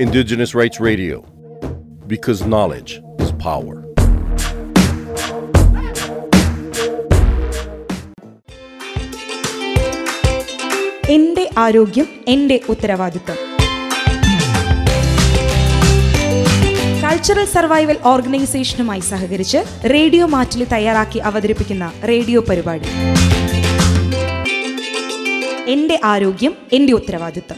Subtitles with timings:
[0.00, 1.24] Indigenous Rights Radio,
[2.06, 3.76] because knowledge is power.
[11.08, 13.38] എന്റെ ആരോഗ്യം എന്റെ ഉത്തരവാദിത്വം.
[17.04, 19.58] കൾച്ചറൽ സർവൈവൽ ഓർഗനൈസേഷനുമായി സഹകരിച്ച്
[19.90, 22.88] റേഡിയോ മാറ്റിൽ തയ്യാറാക്കി അവതരിപ്പിക്കുന്ന റേഡിയോ പരിപാടി.
[25.68, 27.56] എന്റെ ആരോഗ്യം എന്റെ ഉത്തരവാദിത്തം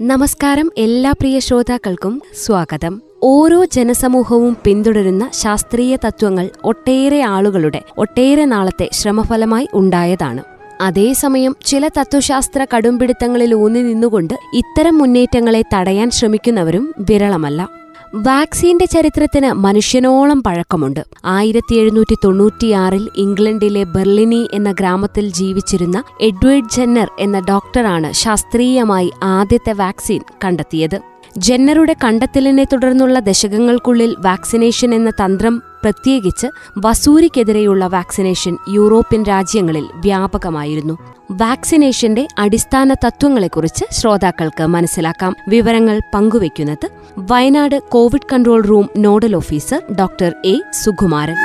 [0.00, 3.02] നമസ്കാരം എല്ലാ പ്രിയ ശ്രോതാക്കൾക്കും സ്വാഗതം.
[3.22, 10.44] ഓരോ ജനസമൂഹവും പിന്തുടരുന്ന ശാസ്ത്രീയ തത്വങ്ങൾ ഒട്ടേറെ ആളുകളുടെ ഒട്ടേറെ നാളത്തെ ശ്രമഫലമായി ഉണ്ടായതാണ്.
[10.80, 17.79] അതേസമയം ചില തത്വശാസ്ത്ര കടുംപിടുത്തങ്ങളിൽ ഊന്നി നിന്നുകൊണ്ട് ഇത്തരം മുന്നേറ്റങ്ങളെ തടയാൻ ശ്രമിക്കുന്നവരും വിരളമല്ല.
[18.14, 21.00] വാക്സിന്റെ ചരിത്രത്തിന് മനുഷ്യനോളം പഴക്കമുണ്ട്.
[21.24, 30.20] ആയിരത്തി എഴുന്നൂറ്റി തൊണ്ണൂറ്റിയാറിൽ ഇംഗ്ലണ്ടിലെ ബെർലിനി എന്ന ഗ്രാമത്തിൽ ജീവിച്ചിരുന്ന എഡ്വേർഡ് ജെന്നർ എന്ന ഡോക്ടറാണ് ശാസ്ത്രീയമായി ആദ്യത്തെ വാക്സിൻ
[30.44, 31.09] കണ്ടെത്തിയത്.
[31.38, 36.46] ജെന്നറുടെ കണ്ടെത്തലിനെ തുടർന്നുള്ള ദശകങ്ങൾക്കുള്ളിൽ വാക്സിനേഷൻ എന്ന തന്ത്രം പ്രത്യേകിച്ച്
[36.78, 40.98] വസൂരിക്കെതിരെയുള്ള വാക്സിനേഷൻ യൂറോപ്യൻ രാജ്യങ്ങളിൽ വ്യാപകമായിരുന്നു.
[41.30, 45.36] വാക്സിനേഷന്റെ അടിസ്ഥാന തത്വങ്ങളെക്കുറിച്ച് ശ്രോതാക്കൾക്ക് മനസ്സിലാക്കാം.
[45.48, 51.36] വിവരങ്ങൾ പങ്കുവയ്ക്കുന്നത് Wayanad Covid control room nodal officer doctor A Sukumaran.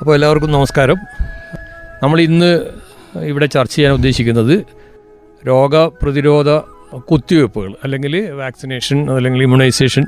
[0.00, 0.96] അപ്പോൾ എല്ലാവർക്കും നമസ്കാരം.
[2.02, 2.60] നമ്മൾ ഇന്ന്
[3.20, 4.79] ഇവിടെ ചർച്ച ചെയ്യാൻ ഉദ്ദേശിക്കുന്നത്
[5.46, 6.50] രോഗപ്രതിരോധ
[6.98, 10.04] കുത്തിവയ്പ്പുകൾ അല്ലെങ്കിൽ വാക്സിനേഷൻ അല്ലെങ്കിൽ ഇമ്മ്യൂണൈസേഷൻ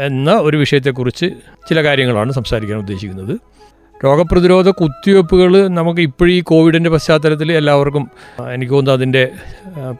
[0.00, 1.26] എന്ന ഒരു വിഷയത്തെക്കുറിച്ച്
[1.68, 3.34] ചില കാര്യങ്ങളാണ് സംസാരിക്കാൻ ഉദ്ദേശിക്കുന്നത്.
[4.04, 8.10] രോഗപ്രതിരോധ കുത്തിവയ്പ്പുകൾ നമുക്ക് ഇപ്പോഴും ഈ കോവിഡിന്റെ പശ്ചാത്തലത്തിൽ എല്ലാവർക്കും
[8.52, 9.28] എനിക്ക് തോന്നുന്നു അതിന്റെ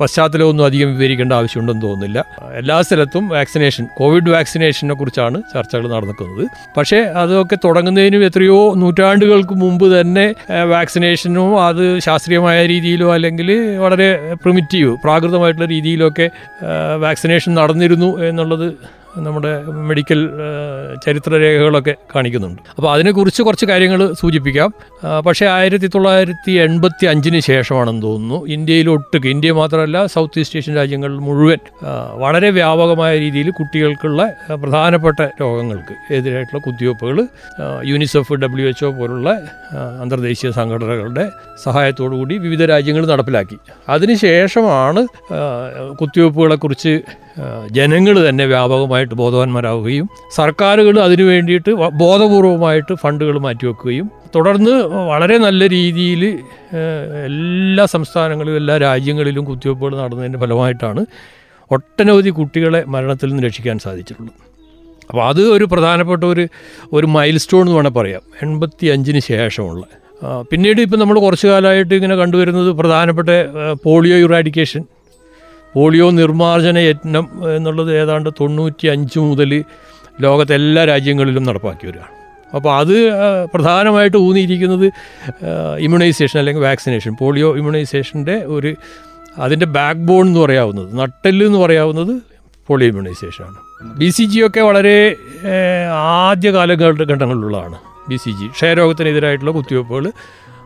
[0.01, 2.25] പശ്ചാത്തലമൊന്നും അധികം വിവരിക്കേണ്ട ആവശ്യമുണ്ടെന്ന് തോന്നുന്നില്ല.
[2.55, 10.35] എല്ലാ സ്ഥലത്തും വാക്സിനേഷൻ കോവിഡ് വാക്സിനേഷനെ കുറിച്ചാണ് ചർച്ചകൾ നടക്കുന്നത് പക്ഷേ അതൊക്കെ തുടങ്ങുന്നതിനും എത്രയോ നൂറ്റാണ്ടുകൾക്ക് മുമ്പ് തന്നെ
[10.65, 16.31] വാക്സിനേഷനും അത് ശാസ്ത്രീയമായ രീതിയിലോ അല്ലെങ്കിൽ വളരെ പ്രിമിറ്റീവ് പ്രാകൃതമായിട്ടുള്ള രീതിയിലൊക്കെ
[16.97, 18.75] വാക്സിനേഷൻ നടന്നിരുന്നു എന്നുള്ളത്
[19.17, 20.31] നമ്മുടെ മെഡിക്കൽ
[21.07, 22.63] ചരിത്രരേഖകളൊക്കെ കാണിക്കുന്നുണ്ട്.
[22.77, 24.73] അപ്പോൾ അതിനെക്കുറിച്ച് കുറച്ച് കാര്യങ്ങൾ സൂചിപ്പിക്കാം.
[25.27, 28.47] പക്ഷേ ആയിരത്തി തൊള്ളായിരത്തി എൺപത്തി അഞ്ചിന് ശേഷമാണെന്ന് തോന്നുന്നു.
[28.47, 31.59] ഇന്ത്യയിലൊട്ടുക്ക് ഇന്ത്യ മാത്രമല്ല സൗത്ത് ഈസ്റ്റ് ഏഷ്യൻ രാജ്യങ്ങൾ മുഴുവൻ
[32.15, 37.27] വളരെ വ്യാപകമായ രീതിയിൽ കുട്ടികൾക്കുള്ള പ്രധാനപ്പെട്ട രോഗങ്ങൾക്ക് എതിരായിട്ടുള്ള കുത്തിവയ്പ്പുകൾ
[37.85, 39.31] യൂണിസെഫ് ഡബ്ല്യു എച്ച് ഒ പോലുള്ള
[40.03, 41.31] അന്തർദേശീയ സംഘടനകളുടെ
[41.65, 43.59] സഹായത്തോടു കൂടി വിവിധ രാജ്യങ്ങൾ നടപ്പിലാക്കി.
[43.89, 45.07] അതിനുശേഷമാണ്
[46.01, 47.01] കുത്തിവയ്പ്പുകളെക്കുറിച്ച്
[47.71, 56.25] ജനങ്ങൾ തന്നെ വ്യാപകമായിട്ട് ബോധവാന്മാരാവുകയും സർക്കാരുകൾ അതിനു വേണ്ടിയിട്ട് ബോധപൂർവമായിട്ട് ഫണ്ടുകൾ മാറ്റിവെക്കുകയും തുടർന്ന് വളരെ നല്ല രീതിയിൽ
[57.27, 61.07] എല്ലാ സംസ്ഥാനങ്ങളിലും എല്ലാ രാജ്യങ്ങളിലും കുത്തിവയ്പ്പുകൾ നടന്നതിന്റെ ഫലമായിട്ടാണ്
[61.71, 64.35] ഒട്ടനവധി കുട്ടികളെ മരണത്തിൽ നിന്ന് രക്ഷിക്കാൻ സാധിച്ചിട്ടുള്ളത്.
[65.11, 66.49] അപ്പോൾ അത് ഒരു പ്രധാനപ്പെട്ട ഒരു
[66.93, 68.23] ഒരു മൈൽ സ്റ്റോൺ എന്ന് വേണമെങ്കിൽ പറയാം.
[68.43, 69.85] എൺപത്തി അഞ്ചിന് ശേഷമുള്ള
[70.51, 73.29] പിന്നീട് ഇപ്പം നമ്മൾ കുറച്ചു കാലമായിട്ട് ഇങ്ങനെ കണ്ടുവരുന്നത് പ്രധാനപ്പെട്ട
[73.85, 74.85] പോളിയോ ഇറാഡിക്കേഷൻ
[75.75, 79.65] പോളിയോ നിർമ്മാർജന യജ്ഞം എന്നുള്ളത് ഏതാണ്ട് തൊണ്ണൂറ്റി അഞ്ച് മുതൽ
[80.21, 82.13] ലോകത്തെ എല്ലാ രാജ്യങ്ങളിലും നടപ്പാക്കി വരികയാണ്.
[82.55, 82.95] അപ്പോൾ അത്
[83.55, 84.87] പ്രധാനമായിട്ട് ഊന്നിയിരിക്കുന്നത്
[85.79, 88.77] ഇമ്മ്യൂണൈസേഷൻ അല്ലെങ്കിൽ വാക്സിനേഷൻ പോളിയോ ഇമ്മ്യൂണൈസേഷന്റെ ഒരു
[89.39, 92.23] അതിന്റെ ബാക്ക് ബോൺ എന്ന് പറയാവുന്നത് നട്ടെല്ല് എന്ന് പറയാവുന്നത്
[92.69, 93.57] പോളിയോ ഇമ്മ്യൂണൈസേഷനാണ്
[93.99, 95.17] ബി സി ജി ഒക്കെ വളരെ
[95.93, 97.79] ആദ്യ കാലഘട്ടങ്ങളിലുള്ളതാണ്
[98.09, 100.13] ബി സി ജി ക്ഷയരോഗത്തിനെതിരായിട്ടുള്ള കുത്തിവയ്പ്പുകൾ.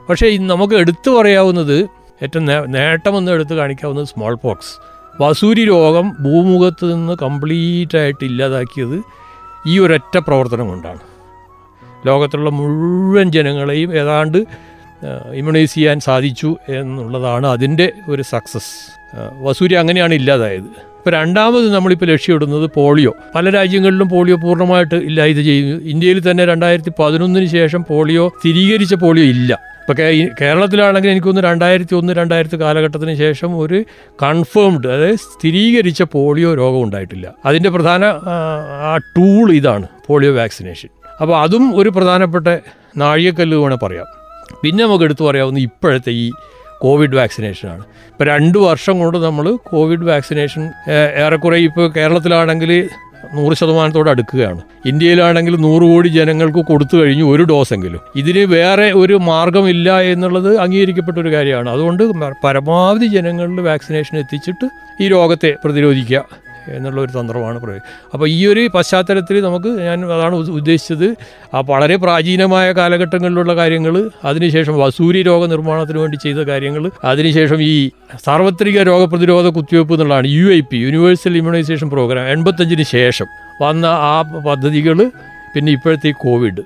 [0.09, 1.89] പക്ഷേ നമുക്ക് എടുത്തു പറയാവുന്നത്
[2.23, 4.90] ഏറ്റവും നേട്ടമെന്ന് എടുത്ത് കാണിക്കാവുന്നത് സ്മോൾ പോക്സ്
[5.21, 9.03] വസൂരി രോഗം ഭൂമുഖത്ത് നിന്ന് കംപ്ലീറ്റ് ആയിട്ട് ഇല്ലാതാക്കിയത്
[9.67, 10.99] ഈ ഒരൊറ്റ പ്രവർത്തനം കൊണ്ടാണ്.
[12.07, 14.39] ലോകത്തുള്ള മുഴുവൻ ജനങ്ങളെയും ഏതാണ്ട്
[15.35, 18.73] ഇമ്മ്യൂണൈസ് ചെയ്യാൻ സാധിച്ചു എന്നുള്ളതാണ് അതിന്റെ ഒരു സക്സസ്
[19.43, 20.71] വസൂരി അങ്ങനെയാണ് ഇല്ലാതായത്.
[20.99, 23.13] ഇപ്പോൾ രണ്ടാമത് നമ്മളിപ്പോൾ ലക്ഷ്യമിടുന്നത് പോളിയോ.
[23.35, 29.53] പല രാജ്യങ്ങളിലും പോളിയോ പൂർണമായിട്ട് ഇല്ലായത് ചെയ്യുന്നു ഇന്ത്യയിൽ തന്നെ രണ്ടായിരത്തി പതിനൊന്നിന് ശേഷം പോളിയോ സ്ഥിരീകരിച്ച പോളിയോ ഇല്ല.
[29.91, 30.03] ഇപ്പോൾ
[30.41, 33.85] കേരളത്തിലാണെങ്കിൽ എനിക്കൊന്ന് രണ്ടായിരത്തി ഒന്ന് രണ്ടായിരത്തി കാലഘട്ടത്തിന് ശേഷം ഒരു
[34.23, 37.35] കൺഫേംഡ് അതായത് സ്ഥിരീകരിച്ച പോളിയോ രോഗം ഉണ്ടായിട്ടില്ല.
[37.45, 38.05] അതിന്റെ പ്രധാന
[38.91, 40.89] ആ ടൂൾ ഇതാണ് പോളിയോ വാക്സിനേഷൻ.
[41.21, 42.47] അപ്പോൾ അതും ഒരു പ്രധാനപ്പെട്ട
[42.97, 44.07] നാഴികക്കല്ല് വേണേൽ പറയാം.
[44.63, 46.31] പിന്നെ നമുക്ക് എടുത്തു പറയാവുന്ന ഇപ്പോഴത്തെ ഈ
[46.79, 50.71] കോവിഡ് വാക്സിനേഷനാണ് ഇപ്പോൾ രണ്ട് വർഷം കൊണ്ട് നമ്മൾ കോവിഡ് വാക്സിനേഷൻ
[51.25, 52.89] ഏറെക്കുറെ ഇപ്പോൾ കേരളത്തിലാണെങ്കിൽ
[53.35, 54.61] നൂറ് ശതമാനത്തോട് അടുക്കുകയാണ്.
[54.87, 58.01] ഇന്ത്യയിലാണെങ്കിൽ നൂറ് കോടി ജനങ്ങൾക്ക് കൊടുത്തു കഴിഞ്ഞു ഒരു ഡോസെങ്കിലും.
[58.17, 61.71] ഇതിന് വേറെ ഒരു മാർഗമില്ല എന്നുള്ളത് അംഗീകരിക്കപ്പെട്ട ഒരു കാര്യമാണ്.
[61.71, 62.03] അതുകൊണ്ട്
[62.45, 64.69] പരമാവധി ജനങ്ങളിൽ വാക്സിനേഷൻ എത്തിച്ചിട്ട്
[65.03, 66.50] ഈ രോഗത്തെ പ്രതിരോധിക്കുക.
[66.77, 71.07] എന്നുള്ള ഒരു തന്ത്രമാണ് പ്രയോഗം അപ്പോൾ ഈ ഒരു പശ്ചാത്തലത്തിൽ നമുക്ക് ഞാൻ അതാണ് ഉദ്ദേശിച്ചത്.
[71.55, 73.95] ആ വളരെ പ്രാചീനമായ കാലഘട്ടങ്ങളിലുള്ള കാര്യങ്ങൾ
[74.31, 77.75] അതിനുശേഷം വസൂരി രോഗനിർമ്മാണത്തിന് വേണ്ടി ചെയ്ത കാര്യങ്ങൾ അതിനുശേഷം ഈ
[78.27, 83.29] സാർവത്രിക രോഗപ്രതിരോധ കുത്തിവയ്പ്പ് എന്നുള്ളതാണ് U I P universal immunisation programme എൺപത്തഞ്ചിന് ശേഷം
[83.63, 84.15] വന്ന ആ
[84.49, 84.99] പദ്ധതികൾ
[85.55, 86.63] പിന്നെ ഇപ്പോഴത്തെ ഈ കോവിഡ്.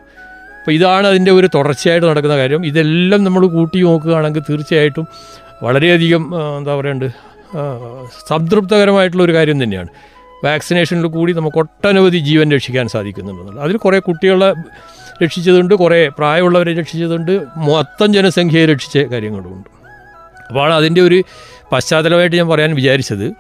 [0.59, 2.61] അപ്പോൾ ഇതാണ് അതിന്റെ ഒരു തുടർച്ചയായിട്ട് നടക്കുന്ന കാര്യം.
[2.71, 5.07] ഇതെല്ലാം നമ്മൾ കൂട്ടി നോക്കുകയാണെങ്കിൽ തീർച്ചയായിട്ടും
[5.63, 6.23] വളരെയധികം
[6.59, 7.09] എന്താ പറയണ്ട്
[8.29, 9.89] സംതൃപ്തകരമായിട്ടുള്ള ഒരു കാര്യം തന്നെയാണ്.
[10.45, 13.65] വാക്സിനേഷനിൽ കൂടി നമുക്ക് ഒട്ടനവധി ജീവൻ രക്ഷിക്കാൻ സാധിക്കുന്നുണ്ടെന്നുള്ളത്.
[13.65, 14.51] അതിൽ കുറേ കുട്ടികളെ
[15.25, 19.69] രക്ഷിച്ചതുണ്ട് കുറേ പ്രായമുള്ളവരെ രക്ഷിച്ചതുണ്ട് മൊത്തം ജനസംഖ്യയെ രക്ഷിച്ച കാര്യങ്ങളുമുണ്ട്.
[20.49, 21.23] അപ്പോൾ അതിന്റെ ഒരു
[21.73, 23.33] പശ്ചാത്തലമായിട്ട് ഞാൻ പറയാൻ വിചാരിച്ചത്.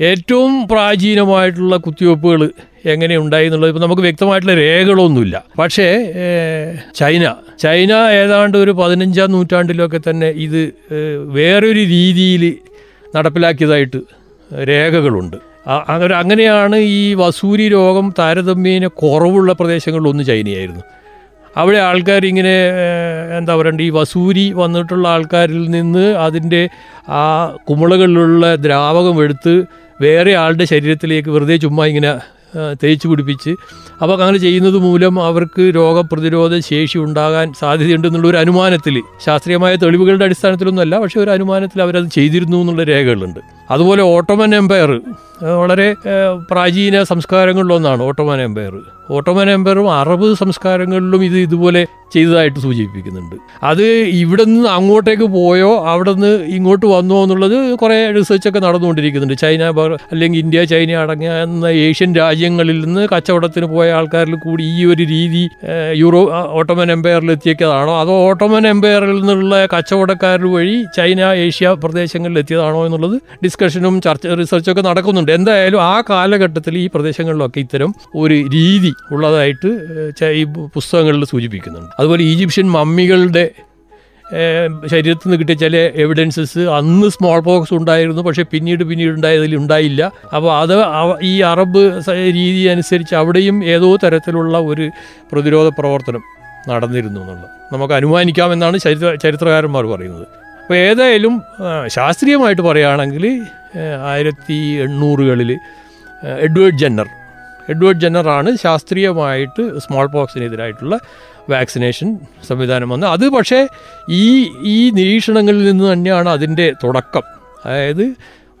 [0.00, 2.50] ഏറ്റവും പ്രാചീനമായിട്ടുള്ള കുത്തിവയ്പ്പുകൾ
[2.84, 5.44] എങ്ങനെ ഉണ്ടായി എന്നുള്ളത് ഇപ്പോൾ നമുക്ക് വ്യക്തമായിട്ടുള്ള രേഖകളൊന്നുമില്ല.
[5.58, 5.86] പക്ഷേ
[6.96, 7.34] ചൈന.
[7.58, 10.60] ചൈന ഏതാണ്ട് ഒരു പതിനഞ്ചാം നൂറ്റാണ്ടിലൊക്കെ തന്നെ ഇത്
[11.24, 12.44] വേറൊരു രീതിയിൽ
[13.16, 14.00] നടപ്പിലാക്കിയതായിട്ട്
[14.68, 15.36] രേഖകളുണ്ട്.
[15.88, 20.82] അങ്ങനെ അങ്ങനെയാണ് ഈ വസൂരി രോഗം താരതമ്യേന കുറവുള്ള പ്രദേശങ്ങളിലൊന്ന് ചൈനയായിരുന്നു.
[21.56, 22.54] അവിടെ ആൾക്കാർ ഇങ്ങനെ
[23.38, 26.68] എന്താ പറയണ്ട ഈ വസൂരി വന്നിട്ടുള്ള ആൾക്കാരിൽ നിന്ന് അതിന്റെ
[27.08, 27.22] ആ
[27.70, 29.54] കുമിളകളിലുള്ള ദ്രാവകം എടുത്ത്
[30.02, 32.12] വേറെ ആളുടെ ശരീരത്തിലേക്ക് വെറുതെ ചുമ്മാ ഇങ്ങനെ
[32.84, 33.50] തേച്ച് പിടിപ്പിച്ച്.
[34.02, 39.02] അപ്പോൾ അങ്ങനെ ചെയ്യുന്നത് മൂലം അവർക്ക് രോഗപ്രതിരോധ ശേഷി ഉണ്ടാകാൻ സാധ്യതയുണ്ടെന്നുള്ള ഒരു അനുമാനത്തിൽ.
[39.26, 43.59] ശാസ്ത്രീയമായ തെളിവുകളുടെ അടിസ്ഥാനത്തിലൊന്നുമല്ല പക്ഷേ ഒരു അനുമാനത്തിൽ അവരത് ചെയ്തിരുന്നു എന്നുള്ള രേഖകളുണ്ട്.
[43.70, 45.00] അതുപോലെ ഓട്ടോമൻ എംപയർ
[45.42, 45.94] വളരെ
[46.50, 48.80] പ്രാചീന സംസ്കാരങ്ങളിലൊന്നാണ് ഓട്ടോമൻ എംപയർ
[49.10, 53.36] ഓട്ടോമൻ എംപയറും അറബ് സംസ്കാരങ്ങളിലും ഇത് ഇതുപോലെ ചെയ്തതായിട്ട് സൂചിപ്പിക്കുന്നുണ്ട്.
[53.62, 59.38] അത് ഇവിടെ നിന്ന് അങ്ങോട്ടേക്ക് പോയോ അവിടെ നിന്ന് ഇങ്ങോട്ട് വന്നോ എന്നുള്ളത് കുറേ റിസർച്ചൊക്കെ നടന്നുകൊണ്ടിരിക്കുന്നുണ്ട്.
[59.38, 59.62] ചൈന
[60.12, 61.30] അല്ലെങ്കിൽ ഇന്ത്യ ചൈന അടങ്ങിയ
[61.68, 65.48] ഏഷ്യൻ രാജ്യങ്ങളിൽ നിന്ന് കച്ചവടത്തിന് പോയ ആൾക്കാരിൽ കൂടി ഈ ഒരു രീതി
[65.94, 68.00] യൂറോ ഓട്ടോമൻ എംപയറിൽ എത്തിയതാണോ?
[68.00, 73.20] അതോ ഓട്ടോമൻ എംപയറിൽ നിന്നുള്ള കച്ചവടക്കാർ വഴി ചൈന ഏഷ്യ പ്രദേശങ്ങളിൽ എത്തിയതാണോ എന്നുള്ളത്
[73.60, 75.30] ഡിസ്കഷനും ചർച്ച റിസർച്ചൊക്കെ നടക്കുന്നുണ്ട്.
[75.38, 77.90] എന്തായാലും ആ കാലഘട്ടത്തിൽ ഈ പ്രദേശങ്ങളിലൊക്കെ ഇത്തരം
[78.20, 79.70] ഒരു രീതി ഉള്ളതായിട്ട്
[80.38, 80.44] ഈ
[80.76, 81.90] പുസ്തകങ്ങളിൽ സൂചിപ്പിക്കുന്നുണ്ട്.
[81.98, 83.44] അതുപോലെ ഈജിപ്ഷ്യൻ മമ്മികളുടെ
[84.90, 88.22] ശരീരത്തിൽ നിന്ന് കിട്ടിയ ചില എവിഡൻസസ് അന്ന് സ്മോൾ പോക്സ് ഉണ്ടായിരുന്നു.
[88.22, 90.02] പക്ഷേ പിന്നീട് പിന്നീട് ഉണ്ടായതിൽ ഉണ്ടായില്ല.
[90.36, 90.74] അപ്പോൾ അത്
[91.30, 91.82] ഈ അറബ്
[92.40, 94.86] രീതി അനുസരിച്ച് അവിടെയും ഏതോ തരത്തിലുള്ള ഒരു
[95.32, 96.24] പ്രതിരോധ പ്രവർത്തനം
[96.68, 97.48] നടന്നിരുന്നു എന്നുള്ളത്.
[97.72, 100.26] നമുക്ക് അനുമാനിക്കാമെന്നാണ് ചരിത്ര ചരിത്രകാരന്മാർ പറയുന്നത്.
[100.70, 101.42] അപ്പോൾ ഏതായാലും
[101.86, 103.24] ശാസ്ത്രീയമായിട്ട് പറയുകയാണെങ്കിൽ
[104.06, 105.50] ആയിരത്തി എണ്ണൂറുകളിൽ
[106.46, 107.06] എഡ്വേർഡ് ജെന്നർ.
[107.68, 110.98] എഡ്വേർഡ് ജെന്നറാണ് ശാസ്ത്രീയമായിട്ട് സ്മോൾ പോക്സിനെതിരായിട്ടുള്ള
[111.50, 112.18] വാക്സിനേഷൻ
[112.48, 113.10] സംവിധാനം വന്നത്.
[113.10, 113.66] അത് പക്ഷേ
[114.08, 117.22] ഈ ഈ നിരീക്ഷണങ്ങളിൽ നിന്ന് തന്നെയാണ് അതിന്റെ തുടക്കം.
[117.66, 118.04] അതായത്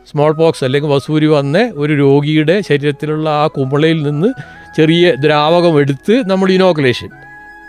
[0.06, 4.28] സ്മോൾ പോക്സ് അല്ലെങ്കിൽ വസൂരി വന്ന ഒരു രോഗിയുടെ ശരീരത്തിലുള്ള ആ കുമ്പളയിൽ നിന്ന്
[4.76, 7.10] ചെറിയ ദ്രാവകം എടുത്ത് നമ്മൾ ഇനോക്കുലേഷൻ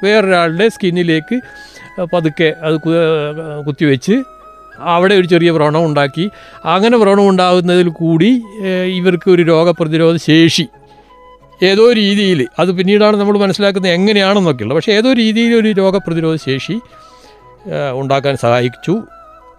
[0.04, 1.42] വേറൊരാളുടെ സ്കിന്നിലേക്ക്
[2.14, 2.76] പതുക്കെ അത്
[3.68, 4.24] കുത്തിവെച്ച്
[4.80, 6.30] അവിടെ ഒരു ചെറിയ വ്രണം ഉണ്ടാക്കി.
[6.66, 8.44] അങ്ങനെ വ്രണം ഉണ്ടാകുന്നതിൽ കൂടി
[9.00, 10.66] ഇവർക്ക് ഒരു രോഗപ്രതിരോധ ശേഷി.
[11.64, 16.76] ഏതോ രീതിയിൽ അത് പിന്നീടാണ് നമ്മൾ മനസ്സിലാക്കുന്നത് എങ്ങനെയാണെന്നൊക്കെയുള്ളത് പക്ഷേ ഏതോ രീതിയിൽ ഒരു രോഗപ്രതിരോധ ശേഷി
[17.94, 19.04] ഉണ്ടാക്കാൻ സഹായിച്ചു.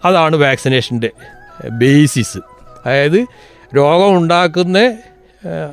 [0.05, 1.11] അതാണ് വാക്സിനേഷന്റെ
[1.71, 2.39] ബേസിസ്.
[2.87, 3.21] അതായത്
[3.77, 4.79] രോഗം ഉണ്ടാക്കുന്ന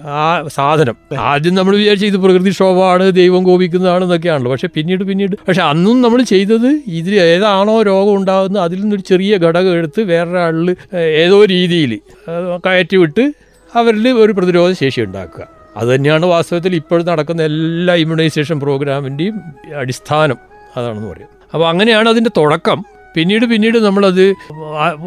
[0.06, 0.95] ആ സാധനം.
[1.19, 4.51] ആദ്യം നമ്മൾ വിചാരിച്ച ഇത് പ്രകൃതിക്ഷോഭമാണ് ദൈവം കോപിക്കുന്നതാണ് എന്നൊക്കെയാണല്ലോ.
[4.51, 9.74] പക്ഷേ പിന്നീട് പിന്നീട് പക്ഷെ അന്നും നമ്മൾ ചെയ്തത് ഇതിൽ ഏതാണോ രോഗം ഉണ്ടാകുന്നത് അതിൽ നിന്നൊരു ചെറിയ ഘടകം
[9.74, 12.00] എടുത്ത് വേറൊരാളിൽ ഏതോ രീതിയിൽ
[12.66, 13.33] കയറ്റി വിട്ട്
[13.75, 15.48] അവരിൽ ഒരു പ്രതിരോധ ശേഷി ഉണ്ടാക്കുക.
[15.77, 19.42] അതുതന്നെയാണ് വാസ്തവത്തിൽ ഇപ്പോൾ നടക്കുന്ന എല്ലാ ഇമ്മ്യൂണൈസേഷൻ പ്രോഗ്രാമിന്റെയും
[19.75, 20.38] അടിസ്ഥാനം.
[20.77, 21.27] അതാണെന്ന് പറയും.
[21.54, 22.86] അപ്പോൾ അങ്ങനെയാണ് അതിന്റെ തുടക്കം.
[23.16, 24.26] പിന്നീട് പിന്നീട് നമ്മളത്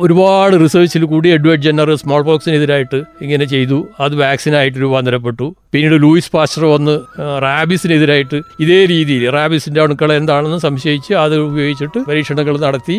[0.04, 3.88] ഒരുപാട് റിസർച്ചിൽ കൂടി എഡ്വേർഡ് ജെന്നർ സ്മോൾ പോക്സിനെതിരായിട്ട് ഇങ്ങനെ ചെയ്തു.
[4.00, 5.54] അത് വാക്സിനായിട്ട് രൂപാന്തരപ്പെട്ടു.
[5.72, 6.94] പിന്നീട് ലൂയിസ് പാസ്റ്റർ വന്ന്
[7.46, 12.98] റാബിസിനെതിരായിട്ട് ഇതേ രീതിയിൽ റാബിസിന്റെ അണുക്കൾ എന്താണെന്ന് സംശയിച്ച് അത് ഉപയോഗിച്ചിട്ട് പരീക്ഷണങ്ങൾ നടത്തി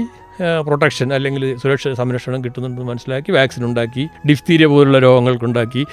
[0.67, 5.86] പ്രൊട്ടക്ഷൻ അല്ലെങ്കിൽ സുരക്ഷ സംരക്ഷണം കിട്ടുന്നുണ്ടെന്ന് മനസ്സിലാക്കി വാക്സിൻ ഉണ്ടാക്കി ഡിഫ്തീരിയ പോലുള്ള രോഗങ്ങൾക്കുണ്ടാക്കി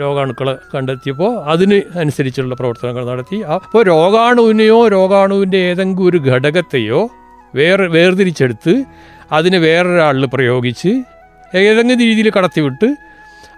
[0.00, 3.40] രോഗാണുക്കളെ കണ്ടെത്തിയപ്പോൾ അതിന് അനുസരിച്ചുള്ള പ്രവർത്തനങ്ങൾ നടത്തി.
[3.56, 7.00] അപ്പോൾ രോഗാണുവിനെയോ രോഗാണുവിന്റെ ഏതെങ്കിലും ഒരു ഘടകത്തെയോ
[7.54, 8.74] വേറെ വേർതിരിച്ചെടുത്ത്
[9.32, 10.92] അതിനെ വേറൊരാളിൽ പ്രയോഗിച്ച്
[11.56, 12.96] ഏതെങ്കിലും രീതിയിൽ കടത്തിവിട്ട്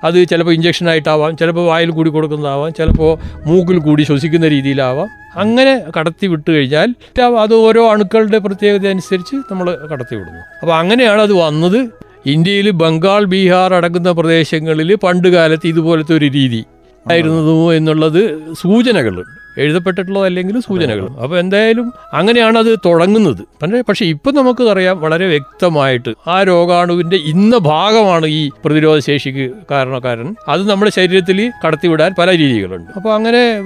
[0.04, 3.12] അത് ചിലപ്പോൾ ഇഞ്ചക്ഷനായിട്ടാവാം ചിലപ്പോൾ വായിൽ കൂടി കൊടുക്കുന്നതാവാം ചിലപ്പോൾ
[3.46, 5.08] മൂക്കിൽ കൂടി ശ്വസിക്കുന്ന രീതിയിലാവാം.
[5.36, 6.94] അങ്ങനെ കടത്തി വിട്ട് കഴിഞ്ഞാൽ
[7.40, 11.80] അത് ഓരോ അണുക്കളുടെ പ്രത്യേകത അനുസരിച്ച് നമ്മൾ കടത്തി വിടുന്നു അപ്പോൾ അങ്ങനെയാണ് അത് വന്നത്.
[12.26, 16.64] ഇന്ത്യയിൽ ബംഗാൾ ബീഹാർ അടങ്ങുന്ന പ്രദേശങ്ങളിൽ പണ്ട് കാലത്ത് ഇതുപോലത്തെ ഒരു രീതി
[17.10, 18.20] ആയിരുന്നു എന്നുള്ളത്
[18.60, 19.51] സൂചനകളുണ്ട്.
[19.58, 21.06] എഴുതപ്പെട്ടിട്ടുള്ളത് അല്ലെങ്കിൽ സൂചനകൾ.
[21.22, 23.42] അപ്പോൾ എന്തായാലും അങ്ങനെയാണ് അത് തുടങ്ങുന്നത്.
[23.62, 30.34] പക്ഷേ പക്ഷേ ഇപ്പം നമുക്ക് അറിയാം വളരെ വ്യക്തമായിട്ട് ആ രോഗാണുവിന്റെ ഇന്ന ഭാഗമാണ് ഈ പ്രതിരോധ ശേഷിക്ക് കാരണക്കാരൻ.
[30.48, 32.90] അത് നമ്മുടെ ശരീരത്തിൽ കടത്തിവിടാൻ പല രീതികളുണ്ട്.
[32.96, 33.58] അപ്പോൾ അങ്ങനെ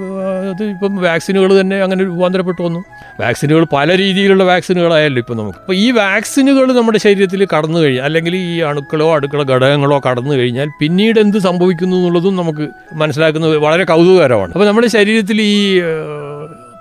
[0.49, 2.79] അത് ഇപ്പം വാക്സിനുകൾ തന്നെ അങ്ങനെ രൂപാന്തരപ്പെട്ടു വന്നു.
[3.19, 5.59] വാക്സിനുകൾ പല രീതിയിലുള്ള വാക്സിനുകളായല്ലോ ഇപ്പം നമുക്ക്.
[5.59, 11.19] അപ്പോൾ ഈ വാക്സിനുകൾ നമ്മുടെ ശരീരത്തിൽ കടന്നു കഴിഞ്ഞാൽ അല്ലെങ്കിൽ ഈ അണുക്കളോ അടുക്കള ഘടകങ്ങളോ കടന്നു കഴിഞ്ഞാൽ പിന്നീട്
[11.19, 14.51] എന്ത് സംഭവിക്കുന്നു എന്നുള്ളതും നമുക്ക് മനസ്സിലാക്കുന്നത് വളരെ കൗതുകകരമാണ്.
[14.51, 15.76] അപ്പോൾ നമ്മുടെ ശരീരത്തിൽ ഈ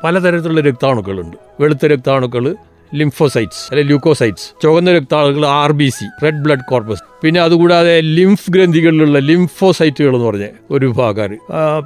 [0.05, 1.37] പലതരത്തിലുള്ള രക്താണുക്കളുണ്ട്.
[1.61, 2.47] വെളുത്ത രക്താണുക്കൾ
[2.95, 4.45] ലിംഫോസൈറ്റ്സ് അല്ലെ ല്യൂക്കോസൈറ്റ്സ്.
[4.63, 7.03] ചുവന്ന രക്താണുക്കൾ R B C red blood corpus.
[7.23, 11.33] പിന്നെ അതുകൂടാതെ ലിംഫ് ഗ്രന്ഥികളിലുള്ള ലിംഫോസൈറ്റുകൾ എന്ന് പറഞ്ഞ ഒരു വിഭാഗക്കാർ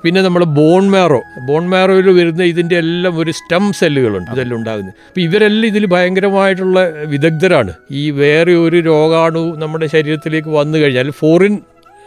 [0.02, 1.20] പിന്നെ നമ്മുടെ ബോൺ മാറോ.
[1.48, 4.30] ബോൺ മാറോയിൽ വരുന്ന ഇതിന്റെ എല്ലാം ഒരു സ്റ്റം സെല്ലുകളുണ്ട്.
[4.30, 4.94] ഇതെല്ലാം ഉണ്ടാകുന്നത്.
[5.08, 6.80] അപ്പോൾ ഇവരെല്ലാം ഇതിൽ ഭയങ്കരമായിട്ടുള്ള
[7.14, 7.72] വിദഗ്ധരാണ്.
[7.90, 11.58] ഈ വേറെ ഒരു രോഗാണു നമ്മുടെ ശരീരത്തിലേക്ക് വന്നു കഴിഞ്ഞാൽ ഫോറിൻ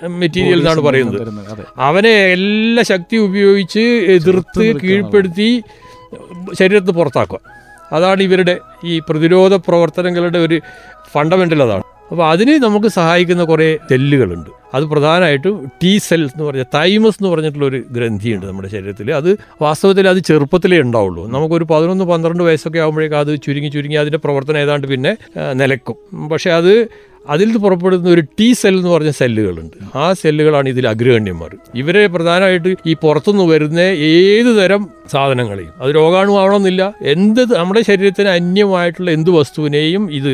[0.08, 1.22] മെറ്റീരിയൽ എന്നാണ് പറയുന്നത്.
[1.78, 3.80] അവനെ എല്ലാ ശക്തി ഉപയോഗിച്ച്
[4.12, 5.64] എതിർത്ത് കീഴ്പ്പെടുത്തി
[6.60, 7.40] ശരീരത്തിന് പുറത്താക്കുക.
[7.94, 10.62] അതാണ് ഇവരുടെ ഈ പ്രതിരോധ പ്രവർത്തനങ്ങളുടെ ഒരു
[11.14, 11.84] ഫണ്ടമെന്റൽ അതാണ്.
[12.12, 17.66] അപ്പോൾ അതിന് നമുക്ക് സഹായിക്കുന്ന കുറേ സെല്ലുകളുണ്ട് അത് പ്രധാനമായിട്ടും ടി സെൽസ് എന്ന് പറഞ്ഞ തൈമസ് എന്ന് പറഞ്ഞിട്ടുള്ള
[17.66, 19.14] ഒരു ഗ്രന്ഥിയുണ്ട് നമ്മുടെ ശരീരത്തിൽ.
[19.14, 21.32] അത് വാസ്തവത്തിൽ അത് ചെറുപ്പത്തിലേ ഉണ്ടാവുള്ളൂ.
[21.32, 25.18] നമുക്കൊരു പതിനൊന്ന് പന്ത്രണ്ട് വയസ്സൊക്കെ ആകുമ്പോഴേക്കും അത് ചുരുങ്ങി ചുരുങ്ങി അതിന്റെ പ്രവർത്തനം ഏതാണ്ട് പിന്നെ
[25.54, 26.30] നിലക്കും.
[26.30, 26.88] പക്ഷേ അത്
[27.30, 31.52] അതിൽ നിന്ന് പുറപ്പെടുന്ന ഒരു ടി സെൽ എന്ന് പറഞ്ഞ സെല്ലുകളുണ്ട് ആ സെല്ലുകളാണ് ഇതിൽ അഗ്രഗണ്യന്മാർ.
[31.76, 39.32] ഇവരെ പ്രധാനമായിട്ട് ഈ പുറത്തുനിന്ന് വരുന്ന ഏത് തരം സാധനങ്ങളെയും അത് രോഗാണുവാവണമെന്നില്ല എന്ത് നമ്മുടെ ശരീരത്തിന് അന്യമായിട്ടുള്ള എന്ത്
[39.32, 40.32] വസ്തുവിനെയും ഇത്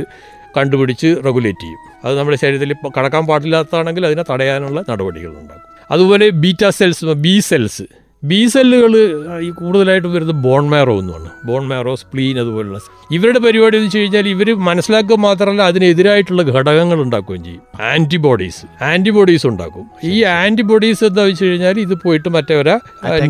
[0.57, 1.79] കണ്ടുപിടിച്ച് റെഗുലേറ്റ് ചെയ്യും.
[2.05, 7.85] അത് നമ്മുടെ ശരീരത്തിൽ കടക്കാൻ പാടില്ലാത്തതാണെങ്കിൽ അതിനെ തടയാനുള്ള നടപടികൾ ഉണ്ടാകും അതുപോലെ beta cells B cells
[8.23, 8.93] B സെല്ലുകൾ
[9.45, 11.29] ഈ കൂടുതലായിട്ടും വരുന്നത് ബോൺ മാറോ എന്നുമാണ്.
[11.47, 12.79] ബോൺ മാറോ സ്പ്ലീൻ അതുപോലുള്ള
[13.11, 17.61] ഇവരുടെ പരിപാടി എന്ന് വെച്ച് കഴിഞ്ഞാൽ ഇവർ മനസ്സിലാക്കുക മാത്രമല്ല അതിനെതിരായിട്ടുള്ള ഘടകങ്ങൾ ഉണ്ടാക്കുകയും ചെയ്യും.
[17.91, 19.85] ആന്റിബോഡീസ് ആന്റിബോഡീസ് ഉണ്ടാക്കും.
[20.03, 22.75] ഈ ആന്റിബോഡീസ് എന്താ വെച്ച് കഴിഞ്ഞാൽ ഇത് പോയിട്ട് മറ്റവരെ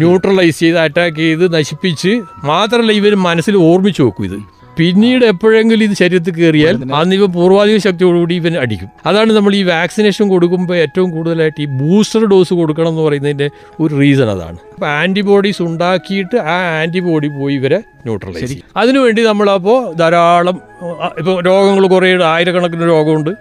[0.03, 2.13] ന്യൂട്രലൈസ് ചെയ്ത് അറ്റാക്ക് ചെയ്ത് നശിപ്പിച്ച്
[2.51, 4.39] മാത്രമല്ല ഇവർ മനസ്സിൽ ഓർമ്മിച്ച് വെക്കും ഇത്.
[4.79, 8.89] പിന്നീട് എപ്പോഴെങ്കിലും ഇത് ശരീരത്തിൽ കയറിയാൽ അന്ന് ഇവ പൂർവാധിക ശക്തിയോടുകൂടി ഇവൻ അടിക്കും.
[9.09, 13.47] അതാണ് നമ്മൾ ഈ വാക്സിനേഷൻ കൊടുക്കുമ്പോൾ ഏറ്റവും കൂടുതലായിട്ട് ഈ ബൂസ്റ്റർ ഡോസ് കൊടുക്കണം എന്ന് പറയുന്നതിന്റെ
[13.79, 14.57] ഒരു റീസൺ അതാണ്.
[14.75, 18.65] അപ്പോൾ ആന്റിബോഡീസ് ഉണ്ടാക്കിയിട്ട് ആ ആന്റിബോഡി പോയി ഇവരെ ന്യൂട്രലൈസ് ചെയ്യും.
[18.77, 20.57] അതിനുവേണ്ടി നമ്മളപ്പോൾ ധാരാളം
[21.19, 23.31] ഇപ്പോൾ രോഗങ്ങൾ കുറേ ആയിരക്കണക്കിന് രോഗമുണ്ട്.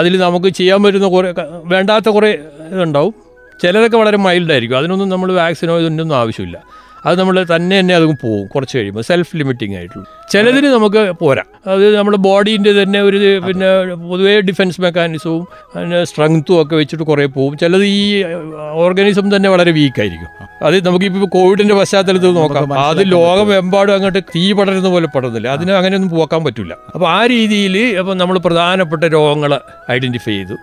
[0.00, 1.28] അതിൽ നമുക്ക് ചെയ്യാൻ പറ്റുന്ന കുറേ
[1.72, 2.30] വേണ്ടാത്ത കുറേ
[2.74, 3.14] ഇതുണ്ടാവും.
[3.62, 6.56] ചിലതൊക്കെ വളരെ മൈൽഡായിരിക്കും അതിനൊന്നും നമ്മൾ വാക്സിനോ ഇതൊന്നും ആവശ്യമില്ല.
[7.06, 8.46] അത് നമ്മൾ തന്നെ തന്നെ അതും പോകും.
[8.46, 10.06] കുറച്ച് കഴിയുമ്പോൾ സെൽഫ് ലിമിറ്റിംഗ് ആയിട്ടുള്ളൂ.
[10.32, 11.42] ചിലതിന് നമുക്ക് പോരാ.
[11.66, 17.58] അത് നമ്മുടെ ബോഡീന്റെ തന്നെ ഒരു പിന്നെ പൊതുവേ ഡിഫൻസ് മെക്കാനിസവും അതിന് സ്ട്രെങ്ത്തും ഒക്കെ വെച്ചിട്ട് കുറേ പോകും.
[17.58, 18.24] ചിലത് ഈ
[18.72, 20.30] ഓർഗാനിസം തന്നെ വളരെ വീക്കായിരിക്കും
[20.66, 22.72] അത് നമുക്കിപ്പോൾ കോവിഡിന്റെ പശ്ചാത്തലത്തിൽ നോക്കാം.
[22.78, 25.48] അത് ലോകമെമ്പാടും അങ്ങോട്ട് തീ പടരുന്ന പോലെ പടർന്നില്ല.
[25.48, 30.56] അതിന് അങ്ങനെയൊന്നും പോക്കാൻ പറ്റില്ല അപ്പോൾ ആ രീതിയിൽ അപ്പോൾ നമ്മൾ പ്രധാനപ്പെട്ട രോഗങ്ങൾ ഐഡന്റിഫൈ ചെയ്തു.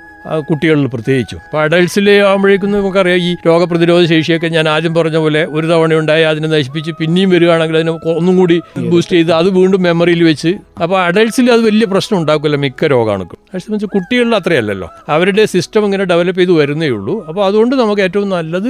[0.50, 1.40] കുട്ടികളിൽ പ്രത്യേകിച്ചും.
[1.46, 6.48] അപ്പോൾ അഡൾട്ട്സിൽ ആകുമ്പോഴേക്കും നമുക്കറിയാം ഈ രോഗപ്രതിരോധ ശേഷിയൊക്കെ ഞാൻ ആദ്യം പറഞ്ഞ പോലെ ഒരു തവണ ഉണ്ടായി അതിനെ
[6.56, 8.58] നശിപ്പിച്ച് പിന്നെയും വരികയാണെങ്കിൽ അതിനെ ഒന്നും കൂടി
[8.92, 10.52] ബൂസ്റ്റ് ചെയ്ത് അത് വീണ്ടും മെമ്മറിയിൽ വെച്ച്
[10.84, 13.40] അപ്പോൾ അഡൽസിൽ അത് വലിയ പ്രശ്നം ഉണ്ടാക്കില്ല മിക്ക രോഗാണുക്കും.
[13.54, 14.90] പക്ഷേ കുട്ടികളിൽ അത്രയല്ലല്ലോ.
[15.16, 17.16] അവരുടെ സിസ്റ്റം ഇങ്ങനെ ഡെവലപ്പ് ചെയ്ത് വരുന്നേ ഉള്ളൂ.
[17.30, 18.70] അപ്പോൾ അതുകൊണ്ട് നമുക്ക് ഏറ്റവും നല്ലത്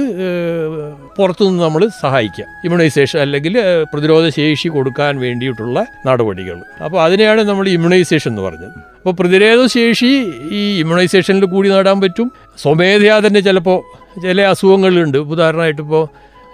[1.18, 3.54] പുറത്തുനിന്ന് നമ്മൾ സഹായിക്കുക ഇമ്മ്യൂണൈസേഷൻ അല്ലെങ്കിൽ
[3.92, 5.78] പ്രതിരോധ ശേഷി കൊടുക്കാൻ വേണ്ടിയിട്ടുള്ള
[6.08, 6.58] നടപടികൾ.
[6.84, 8.78] അപ്പോൾ അതിനെയാണ് നമ്മൾ ഇമ്മ്യൂണൈസേഷൻ എന്ന് പറഞ്ഞത്.
[9.02, 10.10] അപ്പോൾ പ്രതിരോധ ശേഷി
[10.50, 12.32] ഈ ഇമ്മ്യൂണൈസേഷനിൽ കൂടി നേടാൻ പറ്റും.
[12.58, 13.78] സ്വമേധയാ തന്നെ ചിലപ്പോൾ
[14.20, 16.08] ചില അസുഖങ്ങളുണ്ട് ഉദാഹരണമായിട്ട് ഇപ്പോൾ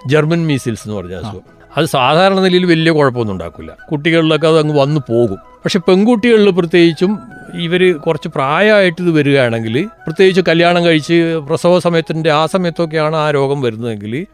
[0.09, 1.45] ജർമ്മൻ മീസിൽസ് എന്ന് പറഞ്ഞ അസുഖം.
[1.77, 3.77] അത് സാധാരണ നിലയിൽ വലിയ കുഴപ്പമൊന്നും ഉണ്ടാക്കില്ല.
[3.93, 5.39] കുട്ടികളിലൊക്കെ അത് അങ്ങ് വന്നു പോകും.
[5.65, 7.19] പക്ഷെ പെൺകുട്ടികളിൽ പ്രത്യേകിച്ചും
[7.55, 11.15] ഇവർ കുറച്ച് പ്രായമായിട്ട് ഇത് വരികയാണെങ്കിൽ പ്രത്യേകിച്ച് കല്യാണം കഴിച്ച്
[11.49, 14.27] പ്രസവ സമയത്തിന്റെ ആ സമയത്തൊക്കെയാണ് ആ രോഗം വരുന്നതെങ്കിൽ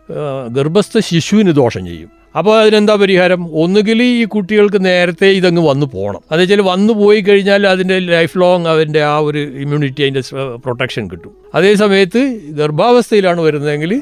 [0.49, 2.24] ഗർഭസ്ഥ ശിശുവിന് ദോഷം ചെയ്യും.
[2.35, 3.41] അപ്പോൾ അതിനെന്താ പരിഹാരം?
[3.63, 8.67] ഒന്നുകിൽ ഈ കുട്ടികൾക്ക് നേരത്തെ ഇതങ്ങ് വന്നു പോകണം അത് വെച്ചാൽ വന്നു പോയി കഴിഞ്ഞാൽ അതിന്റെ ലൈഫ് ലോങ്
[8.73, 10.23] അതിന്റെ ആ ഒരു ഇമ്മ്യൂണിറ്റി അതിന്റെ
[10.65, 11.33] പ്രൊട്ടക്ഷൻ കിട്ടും.
[11.55, 12.23] അതേ സമയത്ത്
[12.61, 13.93] ഗർഭാവസ്ഥയിലാണ് വരുന്നതെങ്കിൽ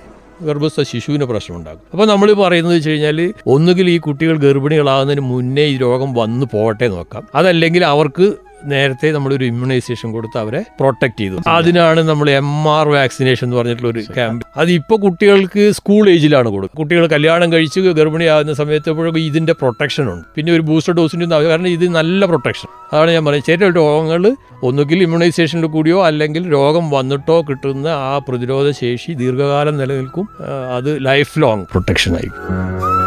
[0.46, 3.18] ഗർഭസ്ഥ ശിശുവിന് പ്രശ്നം ഉണ്ടാകും അപ്പോൾ നമ്മൾ പറയുന്നത് വെച്ച് കഴിഞ്ഞാൽ
[3.54, 7.22] ഒന്നുകിൽ ഈ കുട്ടികൾ ഗർഭിണികളാകുന്നതിന് മുന്നേ ഈ രോഗം വന്നു പോകട്ടെ നോക്കാം.
[7.34, 8.26] അതല്ലെങ്കിൽ അവർക്ക്
[8.72, 11.36] നേരത്തെ നമ്മൾ ഒരു ഇമ്മ്യൂണൈസേഷൻ കൊടുത്ത് അവരെ പ്രൊട്ടക്ട് ചെയ്തു.
[11.48, 16.78] അതിനാണ് നമ്മൾ എം ആർ വാക്സിനേഷൻ എന്ന് പറഞ്ഞിട്ടുള്ള ഒരു ക്യാമ്പ് അത് ഇപ്പോൾ കുട്ടികൾക്ക് സ്കൂൾ ഏജിലാണ് കൊടുക്കുക
[16.80, 20.26] കുട്ടികൾ കല്യാണം കഴിച്ച് ഗർഭിണിയാകുന്ന സമയത്ത് എപ്പോഴും ഇതിന്റെ പ്രൊട്ടക്ഷൻ ഉണ്ട്.
[20.36, 23.50] പിന്നെ ഒരു ബൂസ്റ്റർ ഡോസിന്റെ ഒന്നും കാരണം ഇത് നല്ല പ്രൊട്ടക്ഷൻ അതാണ് ഞാൻ പറയുന്നത്.
[23.52, 30.28] ചില രോഗങ്ങൾ ഒന്നുകിൽ ഇമ്മ്യൂണൈസേഷനിൽ കൂടിയോ അല്ലെങ്കിൽ രോഗം വന്നിട്ടോ കിട്ടുന്ന ആ പ്രതിരോധ ശേഷി ദീർഘകാലം നിലനിൽക്കും.
[30.76, 33.01] അത് ലൈഫ് ലോങ് പ്രൊട്ടക്ഷൻ ആയിരിക്കും.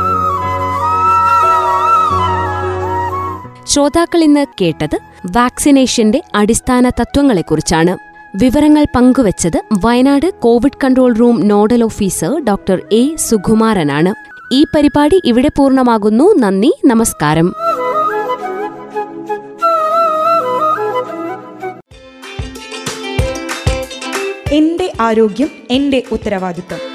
[3.75, 4.99] ശ്രോതാക്കൾ ഇന്ന് കേട്ടത്
[5.31, 7.97] വാക്സിനേഷന്റെ അടിസ്ഥാന തത്വങ്ങളെക്കുറിച്ചാണ്.
[8.37, 14.13] വിവരങ്ങൾ പങ്കുവച്ചത് Wayanad Covid control room nodal officer doctor A സുകുമാരനാണ്.
[14.53, 16.35] ഈ പരിപാടി ഇവിടെ പൂർണമാകുന്നു.
[16.35, 17.53] നന്ദി നമസ്കാരം.
[24.51, 26.94] എന്റെ ആരോഗ്യം എന്റെ ഉത്തരവാദിത്വം.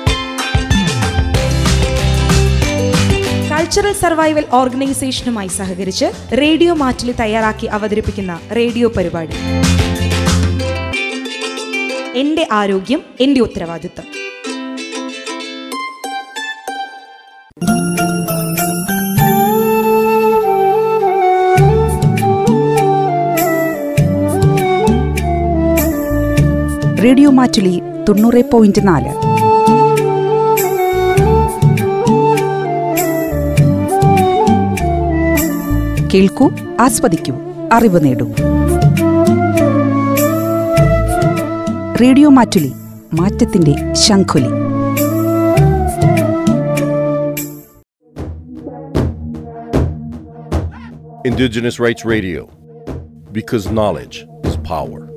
[3.70, 6.04] കൾച്ചറൽ സർവൈവൽ ഓർഗനൈസേഷനുമായി സഹകരിച്ച്
[6.40, 9.36] റേഡിയോ മാറ്റിലി തയ്യാറാക്കി അവതരിപ്പിക്കുന്ന റേഡിയോ പരിപാടി.
[12.18, 14.04] എന്റെ ആരോഗ്യം എന്റെ ഉത്തരവാദിത്തം.
[27.04, 29.29] റേഡിയോ മാറ്റുലി തൊണ്ണൂറ് പോയിന്റ് നാല്.
[36.12, 36.46] കേൾക്കൂ
[36.80, 37.34] ആസ്വദിക്കൂ
[37.72, 38.26] അറിവ് നേടൂ
[42.00, 42.72] റേഡിയോ മാറ്റുലി
[43.20, 44.50] മാറ്റത്തിന്റെ ശംഖുലി
[51.24, 52.46] Indigenous Rights Radio.
[53.30, 55.09] Because knowledge is power.